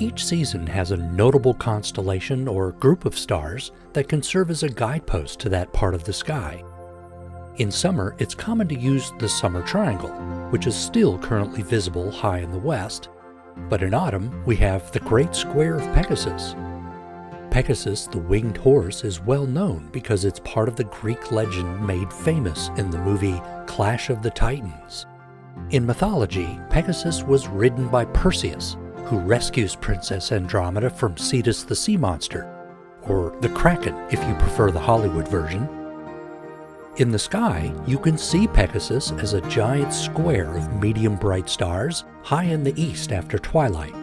Each 0.00 0.24
season 0.24 0.66
has 0.68 0.92
a 0.92 0.96
notable 0.96 1.52
constellation 1.52 2.48
or 2.48 2.72
group 2.72 3.04
of 3.04 3.18
stars 3.18 3.70
that 3.92 4.08
can 4.08 4.22
serve 4.22 4.48
as 4.48 4.62
a 4.62 4.68
guidepost 4.70 5.38
to 5.40 5.50
that 5.50 5.74
part 5.74 5.94
of 5.94 6.04
the 6.04 6.12
sky. 6.14 6.64
In 7.58 7.70
summer, 7.70 8.16
it's 8.18 8.34
common 8.34 8.66
to 8.68 8.78
use 8.78 9.12
the 9.18 9.28
summer 9.28 9.60
triangle, 9.60 10.08
which 10.48 10.66
is 10.66 10.74
still 10.74 11.18
currently 11.18 11.60
visible 11.62 12.10
high 12.10 12.38
in 12.38 12.50
the 12.50 12.58
west, 12.58 13.10
but 13.68 13.82
in 13.82 13.92
autumn 13.92 14.42
we 14.46 14.56
have 14.56 14.90
the 14.90 15.00
Great 15.00 15.34
Square 15.34 15.80
of 15.80 15.94
Pegasus. 15.94 16.54
Pegasus, 17.50 18.06
the 18.06 18.20
winged 18.20 18.56
horse, 18.56 19.04
is 19.04 19.20
well 19.20 19.44
known 19.44 19.90
because 19.92 20.24
it's 20.24 20.40
part 20.40 20.70
of 20.70 20.76
the 20.76 20.84
Greek 20.84 21.30
legend 21.30 21.86
made 21.86 22.10
famous 22.10 22.70
in 22.78 22.88
the 22.88 22.98
movie 23.00 23.42
Clash 23.66 24.08
of 24.08 24.22
the 24.22 24.30
Titans. 24.30 25.04
In 25.68 25.84
mythology, 25.84 26.58
Pegasus 26.70 27.22
was 27.22 27.48
ridden 27.48 27.88
by 27.88 28.06
Perseus, 28.06 28.78
who 29.04 29.18
rescues 29.18 29.74
Princess 29.74 30.32
Andromeda 30.32 30.90
from 30.90 31.16
Cetus 31.16 31.62
the 31.62 31.76
sea 31.76 31.96
monster, 31.96 32.46
or 33.02 33.36
the 33.40 33.48
Kraken 33.50 33.94
if 34.10 34.22
you 34.26 34.34
prefer 34.34 34.70
the 34.70 34.78
Hollywood 34.78 35.28
version. 35.28 35.68
In 36.96 37.10
the 37.10 37.18
sky, 37.18 37.72
you 37.86 37.98
can 37.98 38.18
see 38.18 38.46
Pegasus 38.46 39.12
as 39.12 39.32
a 39.32 39.40
giant 39.48 39.92
square 39.94 40.56
of 40.56 40.80
medium 40.80 41.16
bright 41.16 41.48
stars 41.48 42.04
high 42.22 42.44
in 42.44 42.62
the 42.62 42.78
east 42.80 43.12
after 43.12 43.38
twilight. 43.38 43.94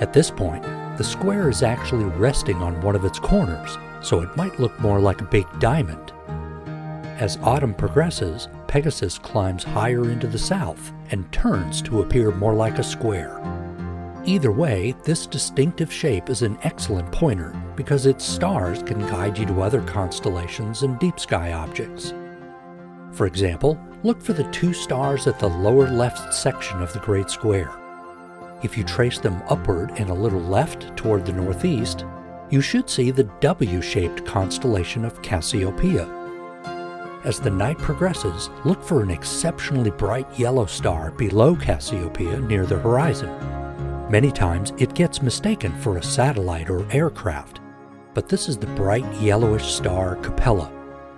At 0.00 0.12
this 0.12 0.30
point, 0.30 0.62
the 0.98 1.04
square 1.04 1.48
is 1.48 1.62
actually 1.62 2.04
resting 2.04 2.56
on 2.56 2.80
one 2.80 2.94
of 2.94 3.04
its 3.04 3.18
corners, 3.18 3.76
so 4.02 4.20
it 4.20 4.36
might 4.36 4.60
look 4.60 4.78
more 4.78 5.00
like 5.00 5.20
a 5.20 5.24
big 5.24 5.46
diamond. 5.58 6.12
As 7.18 7.38
autumn 7.42 7.74
progresses, 7.74 8.48
Pegasus 8.66 9.18
climbs 9.18 9.64
higher 9.64 10.10
into 10.10 10.26
the 10.26 10.38
south 10.38 10.92
and 11.10 11.30
turns 11.32 11.80
to 11.82 12.02
appear 12.02 12.30
more 12.30 12.54
like 12.54 12.78
a 12.78 12.84
square. 12.84 13.41
Either 14.24 14.52
way, 14.52 14.94
this 15.02 15.26
distinctive 15.26 15.92
shape 15.92 16.30
is 16.30 16.42
an 16.42 16.56
excellent 16.62 17.10
pointer 17.10 17.52
because 17.74 18.06
its 18.06 18.24
stars 18.24 18.80
can 18.80 19.00
guide 19.00 19.36
you 19.36 19.44
to 19.44 19.62
other 19.62 19.82
constellations 19.82 20.82
and 20.82 20.96
deep 21.00 21.18
sky 21.18 21.52
objects. 21.52 22.14
For 23.10 23.26
example, 23.26 23.80
look 24.04 24.22
for 24.22 24.32
the 24.32 24.48
two 24.52 24.72
stars 24.72 25.26
at 25.26 25.40
the 25.40 25.48
lower 25.48 25.90
left 25.90 26.32
section 26.32 26.80
of 26.80 26.92
the 26.92 27.00
Great 27.00 27.30
Square. 27.30 27.72
If 28.62 28.78
you 28.78 28.84
trace 28.84 29.18
them 29.18 29.42
upward 29.48 29.90
and 29.96 30.08
a 30.08 30.14
little 30.14 30.40
left 30.40 30.96
toward 30.96 31.26
the 31.26 31.32
northeast, 31.32 32.04
you 32.48 32.60
should 32.60 32.88
see 32.88 33.10
the 33.10 33.24
W-shaped 33.40 34.24
constellation 34.24 35.04
of 35.04 35.20
Cassiopeia. 35.22 36.06
As 37.24 37.40
the 37.40 37.50
night 37.50 37.78
progresses, 37.78 38.50
look 38.64 38.84
for 38.84 39.02
an 39.02 39.10
exceptionally 39.10 39.90
bright 39.90 40.28
yellow 40.38 40.66
star 40.66 41.10
below 41.10 41.56
Cassiopeia 41.56 42.38
near 42.38 42.66
the 42.66 42.78
horizon. 42.78 43.61
Many 44.12 44.30
times 44.30 44.74
it 44.76 44.92
gets 44.92 45.22
mistaken 45.22 45.72
for 45.80 45.96
a 45.96 46.02
satellite 46.02 46.68
or 46.68 46.86
aircraft, 46.92 47.62
but 48.12 48.28
this 48.28 48.46
is 48.46 48.58
the 48.58 48.66
bright 48.66 49.10
yellowish 49.14 49.72
star 49.72 50.16
Capella, 50.16 50.70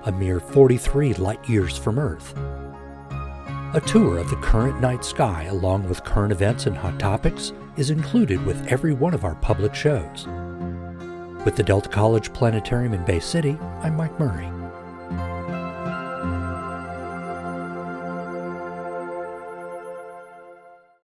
a 0.04 0.12
mere 0.12 0.38
43 0.38 1.14
light 1.14 1.48
years 1.48 1.76
from 1.76 1.98
Earth. 1.98 2.38
A 3.74 3.82
tour 3.84 4.18
of 4.18 4.30
the 4.30 4.36
current 4.36 4.80
night 4.80 5.04
sky, 5.04 5.42
along 5.50 5.88
with 5.88 6.04
current 6.04 6.30
events 6.30 6.66
and 6.66 6.76
hot 6.76 7.00
topics, 7.00 7.52
is 7.76 7.90
included 7.90 8.46
with 8.46 8.64
every 8.68 8.92
one 8.92 9.12
of 9.12 9.24
our 9.24 9.34
public 9.34 9.74
shows. 9.74 10.28
With 11.44 11.56
the 11.56 11.64
Delta 11.64 11.88
College 11.88 12.32
Planetarium 12.32 12.94
in 12.94 13.04
Bay 13.04 13.18
City, 13.18 13.58
I'm 13.82 13.96
Mike 13.96 14.16
Murray. 14.20 14.48